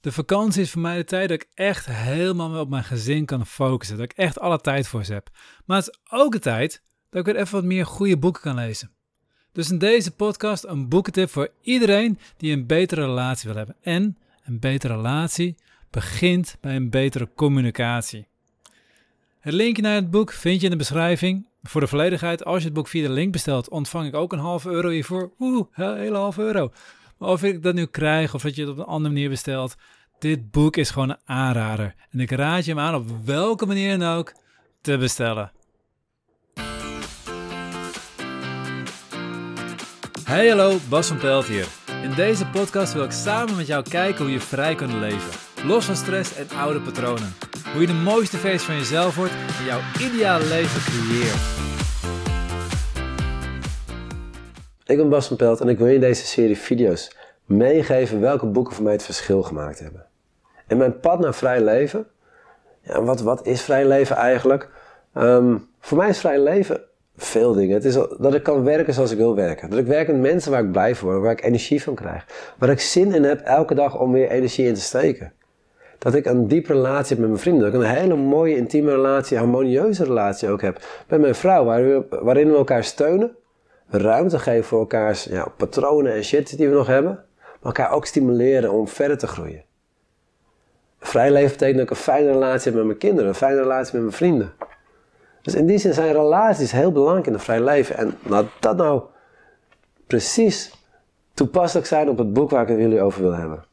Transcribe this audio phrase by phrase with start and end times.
[0.00, 3.46] De vakantie is voor mij de tijd dat ik echt helemaal op mijn gezin kan
[3.46, 3.96] focussen.
[3.96, 5.28] Dat ik echt alle tijd voor ze heb.
[5.64, 8.54] Maar het is ook de tijd dat ik weer even wat meer goede boeken kan
[8.54, 8.90] lezen.
[9.52, 13.76] Dus in deze podcast een boekentip voor iedereen die een betere relatie wil hebben.
[13.80, 15.56] En een betere relatie
[15.90, 18.26] begint bij een betere communicatie.
[19.40, 21.46] Het linkje naar het boek vind je in de beschrijving.
[21.62, 24.38] Voor de volledigheid, als je het boek via de link bestelt, ontvang ik ook een
[24.38, 25.32] half euro hiervoor.
[25.38, 26.72] Oeh, een hele half euro.
[27.18, 29.76] Maar of ik dat nu krijg of dat je het op een andere manier bestelt,
[30.18, 31.94] dit boek is gewoon een aanrader.
[32.10, 34.32] En ik raad je hem aan op welke manier dan ook
[34.80, 35.52] te bestellen.
[40.24, 41.66] Hey hallo, Bas van Pelt hier.
[42.02, 45.30] In deze podcast wil ik samen met jou kijken hoe je vrij kunt leven.
[45.64, 47.34] Los van stress en oude patronen.
[47.72, 51.67] Hoe je de mooiste versie van jezelf wordt en jouw ideale leven creëert.
[54.88, 58.46] Ik ben Bas van Pelt en ik wil je in deze serie video's meegeven welke
[58.46, 60.06] boeken voor mij het verschil gemaakt hebben.
[60.68, 62.06] In mijn pad naar vrij leven,
[62.80, 64.68] ja, wat, wat is vrij leven eigenlijk?
[65.14, 66.80] Ehm, voor mij is vrij leven
[67.16, 67.74] veel dingen.
[67.74, 69.70] Het is dat ik kan werken zoals ik wil werken.
[69.70, 72.26] Dat ik werk met mensen waar ik blij voor word, waar ik energie van krijg.
[72.58, 75.32] Waar ik zin in heb elke dag om weer energie in te steken.
[75.98, 77.62] Dat ik een diepe relatie heb met mijn vrienden.
[77.62, 81.64] Dat ik een hele mooie, intieme relatie, harmonieuze relatie ook heb met mijn vrouw.
[82.08, 83.36] waarin we elkaar steunen.
[83.90, 87.24] Ruimte geven voor elkaars ja, patronen en shit die we nog hebben.
[87.40, 89.64] Maar elkaar ook stimuleren om verder te groeien.
[91.00, 93.28] Vrij leven betekent dat ik een fijne relatie heb met mijn kinderen.
[93.28, 94.52] Een fijne relatie met mijn vrienden.
[95.42, 97.96] Dus in die zin zijn relaties heel belangrijk in het vrij leven.
[97.96, 99.02] En laat dat nou
[100.06, 100.72] precies
[101.34, 103.64] toepasselijk zijn op het boek waar ik het jullie over wil hebben.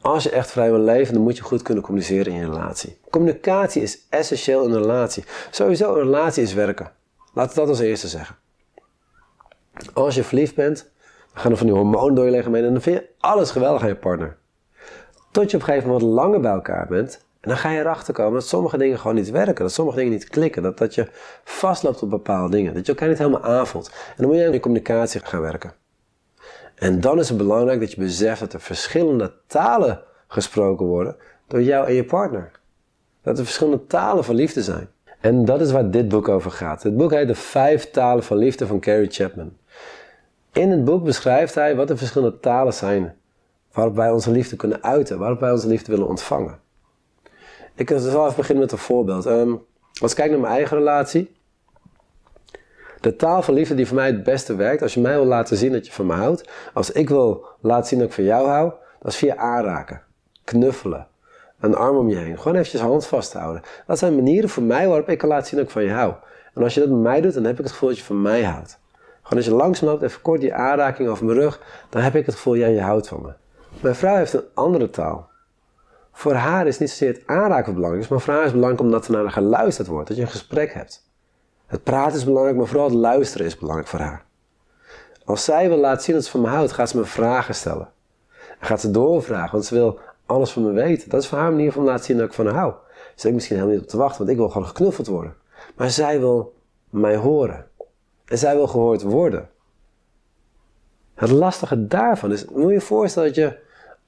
[0.00, 2.98] Als je echt vrij wil leven, dan moet je goed kunnen communiceren in je relatie.
[3.10, 5.24] Communicatie is essentieel in een relatie.
[5.50, 6.92] Sowieso, een relatie is werken.
[7.32, 8.36] Laat ik dat als eerste zeggen.
[9.92, 10.90] Als je verliefd bent,
[11.32, 13.82] dan gaan er van die hormonen door je liggen en dan vind je alles geweldig
[13.82, 14.36] aan je partner.
[15.30, 17.78] Tot je op een gegeven moment wat langer bij elkaar bent en dan ga je
[17.78, 19.54] erachter komen dat sommige dingen gewoon niet werken.
[19.64, 20.62] Dat sommige dingen niet klikken.
[20.62, 21.08] Dat, dat je
[21.44, 22.74] vastloopt op bepaalde dingen.
[22.74, 23.88] Dat je elkaar niet helemaal aanvoelt.
[23.88, 25.72] En dan moet je aan je communicatie gaan werken.
[26.74, 31.62] En dan is het belangrijk dat je beseft dat er verschillende talen gesproken worden door
[31.62, 32.50] jou en je partner.
[33.22, 34.88] Dat er verschillende talen van liefde zijn.
[35.20, 36.82] En dat is waar dit boek over gaat.
[36.82, 39.52] Het boek heet De Vijf Talen van Liefde van Gary Chapman.
[40.54, 43.16] In het boek beschrijft hij wat de verschillende talen zijn
[43.72, 46.58] waarop wij onze liefde kunnen uiten, waarop wij onze liefde willen ontvangen.
[47.74, 49.26] Ik zal even beginnen met een voorbeeld.
[49.26, 49.64] Um,
[50.00, 51.36] als ik kijk naar mijn eigen relatie.
[53.00, 55.56] De taal van liefde die voor mij het beste werkt, als je mij wil laten
[55.56, 58.48] zien dat je van me houdt, als ik wil laten zien dat ik van jou
[58.48, 60.02] hou, dat is via aanraken,
[60.44, 61.06] knuffelen,
[61.60, 63.62] een arm om je heen, gewoon eventjes hand vasthouden.
[63.86, 66.14] Dat zijn manieren voor mij waarop ik kan laten zien dat ik van je hou.
[66.54, 68.22] En als je dat met mij doet, dan heb ik het gevoel dat je van
[68.22, 68.82] mij houdt.
[69.24, 72.26] Gewoon als je langzaam loopt, even kort die aanraking over mijn rug, dan heb ik
[72.26, 73.32] het gevoel, ja, je houdt van me.
[73.80, 75.28] Mijn vrouw heeft een andere taal.
[76.12, 79.06] Voor haar is niet zozeer het aanraken belangrijk maar voor haar is het belangrijk omdat
[79.06, 81.08] er naar haar geluisterd wordt, dat je een gesprek hebt.
[81.66, 84.24] Het praten is belangrijk, maar vooral het luisteren is belangrijk voor haar.
[85.24, 87.88] Als zij wil laten zien dat ze van me houdt, gaat ze me vragen stellen.
[88.60, 91.10] En gaat ze doorvragen, want ze wil alles van me weten.
[91.10, 92.72] Dat is voor haar manier van laten zien dat ik van haar hou.
[93.14, 95.34] Ze ik misschien helemaal niet op te wachten, want ik wil gewoon geknuffeld worden.
[95.76, 96.54] Maar zij wil
[96.90, 97.66] mij horen.
[98.24, 99.48] En zij wil gehoord worden.
[101.14, 103.58] Het lastige daarvan is, moet je je voorstellen dat je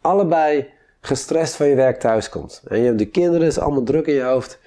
[0.00, 2.62] allebei gestrest van je werk thuis komt.
[2.68, 4.58] En je hebt de kinderen, is allemaal druk in je hoofd.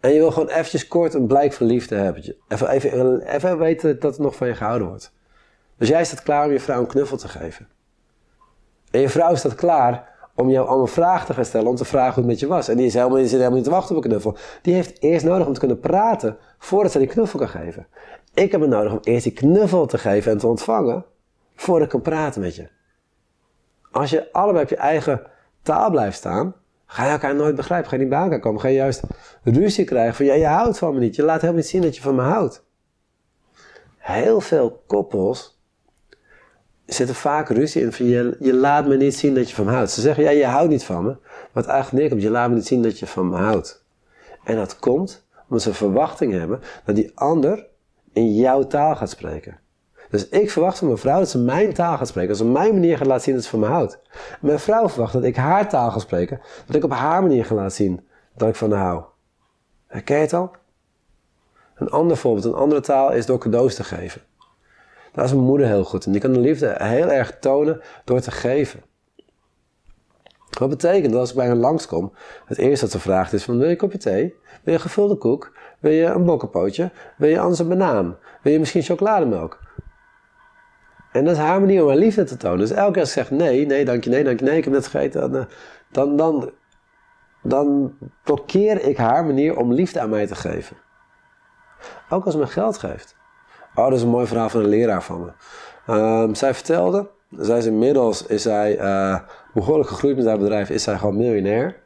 [0.00, 2.36] En je wil gewoon eventjes kort een blijk van liefde hebben.
[2.48, 5.12] Even, even, even weten dat het nog van je gehouden wordt.
[5.78, 7.68] Dus jij staat klaar om je vrouw een knuffel te geven.
[8.90, 12.14] En je vrouw staat klaar om jou allemaal vragen te gaan stellen, om te vragen
[12.14, 12.68] hoe het met je was.
[12.68, 14.36] En die, is helemaal, die zit helemaal niet te wachten op een knuffel.
[14.62, 17.86] Die heeft eerst nodig om te kunnen praten, voordat ze die knuffel kan geven.
[18.36, 21.04] Ik heb het nodig om eerst die knuffel te geven en te ontvangen,
[21.54, 22.68] voordat ik kan praten met je.
[23.90, 25.22] Als je allebei op je eigen
[25.62, 26.54] taal blijft staan,
[26.86, 27.88] ga je elkaar nooit begrijpen.
[27.88, 28.60] Ga je niet bij elkaar komen.
[28.60, 29.02] Ga je juist
[29.42, 31.16] ruzie krijgen van, ja, je houdt van me niet.
[31.16, 32.64] Je laat helemaal niet zien dat je van me houdt.
[33.96, 35.60] Heel veel koppels
[36.86, 39.70] zitten vaak ruzie in van, je, je laat me niet zien dat je van me
[39.70, 39.90] houdt.
[39.90, 41.16] Ze zeggen, ja, je houdt niet van me.
[41.52, 43.84] Wat eigenlijk neerkomt, je laat me niet zien dat je van me houdt.
[44.44, 47.66] En dat komt omdat ze verwachting hebben dat die ander
[48.16, 49.58] in jouw taal gaat spreken.
[50.10, 52.28] Dus ik verwacht van mijn vrouw dat ze mijn taal gaat spreken.
[52.28, 53.98] Dat ze op mijn manier gaat laten zien dat ze van me houdt.
[54.40, 56.40] Mijn vrouw verwacht dat ik haar taal ga spreken.
[56.66, 59.02] Dat ik op haar manier ga laten zien dat ik van haar hou.
[59.86, 60.50] Herken je het al?
[61.74, 64.20] Een ander voorbeeld, een andere taal is door cadeaus te geven.
[65.12, 66.12] Daar is mijn moeder heel goed in.
[66.12, 68.82] Die kan de liefde heel erg tonen door te geven.
[70.58, 72.12] Wat betekent dat als ik bij haar langskom,
[72.44, 74.34] het eerste wat ze vraagt is wil je een kopje thee?
[74.64, 75.52] Wil je gevulde koek?
[75.80, 76.90] Wil je een bokkenpootje?
[77.16, 78.16] Wil je anders een banaan?
[78.42, 79.58] Wil je misschien chocolademelk?
[81.12, 82.58] En dat is haar manier om haar liefde te tonen.
[82.58, 84.64] Dus elke keer als ze zegt nee, nee, dank je, nee, dank je, nee, ik
[84.64, 85.32] heb net gegeten.
[85.32, 85.46] Dan,
[85.90, 86.50] dan, dan,
[87.42, 87.94] dan
[88.24, 90.76] blokkeer ik haar manier om liefde aan mij te geven.
[92.08, 93.16] Ook als ze me geld geeft.
[93.74, 95.32] Oh, dat is een mooi verhaal van een leraar van me.
[95.86, 99.18] Ehm, zij vertelde, zij is inmiddels is zij, uh,
[99.54, 101.76] behoorlijk gegroeid met haar bedrijf, is zij gewoon miljonair.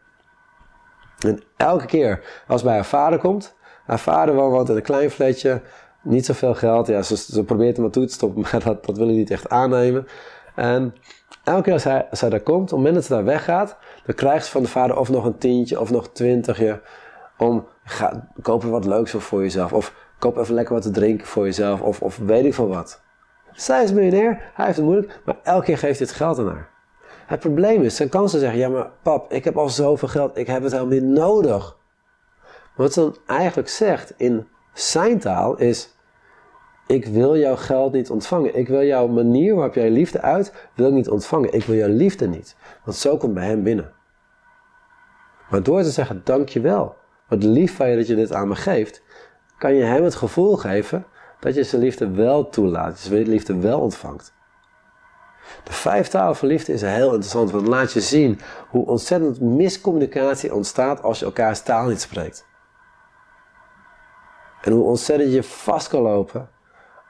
[1.19, 3.55] En elke keer als bij haar vader komt,
[3.87, 5.61] haar vader woont in een klein flatje,
[6.03, 6.87] niet zoveel geld.
[6.87, 9.31] Ja, ze, ze probeert hem wat toe te stoppen, maar dat, dat wil hij niet
[9.31, 10.07] echt aannemen.
[10.55, 10.95] En
[11.45, 13.77] elke keer als hij, als hij daar komt, op het moment dat ze daar weggaat,
[14.07, 16.81] dan krijgt ze van de vader of nog een tientje of nog twintigje.
[17.39, 19.73] Om, ga, koop er wat leuks voor jezelf.
[19.73, 21.81] Of koop even lekker wat te drinken voor jezelf.
[21.81, 23.03] Of, of weet ik veel wat.
[23.53, 26.49] Zij is miljonair, hij heeft het moeilijk, maar elke keer geeft hij het geld aan
[26.49, 26.71] haar.
[27.27, 30.37] Het probleem is, dan kan ze zeggen, ja maar pap, ik heb al zoveel geld,
[30.37, 31.79] ik heb het helemaal niet nodig.
[32.77, 35.95] Wat ze dan eigenlijk zegt in zijn taal is,
[36.87, 38.57] ik wil jouw geld niet ontvangen.
[38.57, 41.53] Ik wil jouw manier waarop jij liefde uit, wil niet ontvangen.
[41.53, 42.57] Ik wil jouw liefde niet.
[42.85, 43.93] Want zo komt bij hem binnen.
[45.51, 46.97] Maar door te zeggen, dankjewel,
[47.29, 49.03] wat lief van je dat je dit aan me geeft,
[49.59, 51.05] kan je hem het gevoel geven
[51.41, 52.91] dat je zijn liefde wel toelaat.
[52.91, 54.33] Dat je zijn liefde wel ontvangt.
[55.65, 60.55] De vijf talen van liefde is heel interessant, want laat je zien hoe ontzettend miscommunicatie
[60.55, 62.49] ontstaat als je elkaars taal niet spreekt.
[64.63, 66.49] En hoe ontzettend je vast kan lopen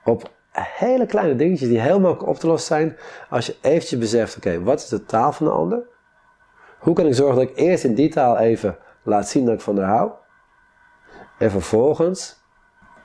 [0.04, 2.96] op hele kleine dingetjes die heel makkelijk op te lossen zijn
[3.30, 5.82] als je eventjes beseft, oké, wat is de taal van de ander?
[6.78, 9.60] Hoe kan ik zorgen dat ik eerst in die taal even laat zien dat ik
[9.60, 10.10] van haar hou?
[11.38, 12.39] En vervolgens,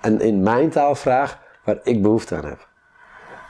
[0.02, 2.68] en in mijn taal vraag waar ik behoefte aan heb.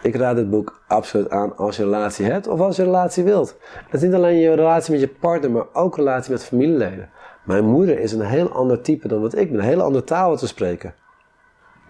[0.02, 2.88] Ik raad dit boek absoluut aan als je een relatie hebt of als je een
[2.88, 3.56] relatie wilt.
[3.86, 7.10] Dat is niet alleen je relatie met je partner, maar ook relatie met familieleden.
[7.44, 10.38] Mijn moeder is een heel ander type dan wat ik ben, een hele andere taal
[10.38, 10.96] te spreken.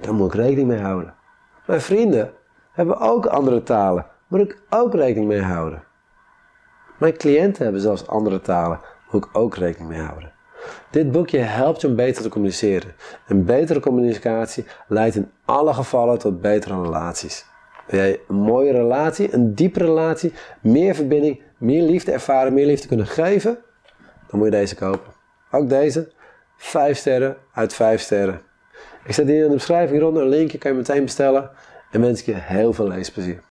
[0.02, 1.14] Daar moet ik rekening mee houden.
[1.68, 2.32] Mijn vrienden
[2.72, 5.84] hebben ook andere talen, moet ik ook rekening mee houden.
[7.00, 8.80] Mijn cliënten hebben zelfs andere talen,
[9.12, 10.35] moet ik ook rekening mee houden.
[10.92, 12.92] Dit boekje helpt je om beter te communiceren.
[13.28, 17.46] En betere communicatie leidt in alle gevallen tot betere relaties.
[17.88, 22.88] Wil jij een mooie relatie, een diepe relatie, meer verbinding, meer liefde ervaren, meer liefde
[22.88, 23.58] kunnen geven?
[24.28, 25.14] Dan moet je deze kopen.
[25.52, 26.12] Ook deze,
[26.58, 28.42] 5 sterren uit 5 sterren.
[29.06, 31.50] Ik zet hier in de beschrijving hieronder een linkje, kan je meteen bestellen.
[31.92, 33.45] En wens ik je heel veel leesplezier.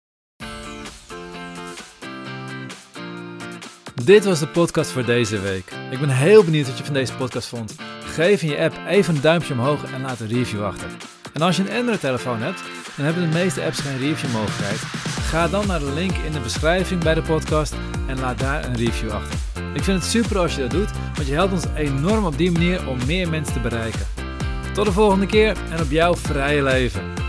[4.04, 5.72] Dit was de podcast voor deze week.
[5.90, 7.74] Ik ben heel benieuwd wat je van deze podcast vond.
[8.00, 10.88] Geef in je app even een duimpje omhoog en laat een review achter.
[11.32, 12.62] En als je een Android-telefoon hebt,
[12.96, 14.78] dan hebben de meeste apps geen review-mogelijkheid.
[15.20, 17.74] Ga dan naar de link in de beschrijving bij de podcast
[18.06, 19.38] en laat daar een review achter.
[19.74, 22.50] Ik vind het super als je dat doet, want je helpt ons enorm op die
[22.50, 24.06] manier om meer mensen te bereiken.
[24.74, 27.24] Tot de volgende keer en op jouw vrije leven.